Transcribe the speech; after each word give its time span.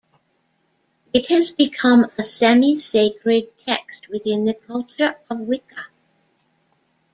It 1.13 1.27
has 1.29 1.51
become 1.51 2.05
a 2.17 2.23
semi-sacred 2.23 3.55
text 3.59 4.07
within 4.09 4.45
the 4.45 4.55
culture 4.55 5.19
of 5.29 5.41
Wicca. 5.41 5.85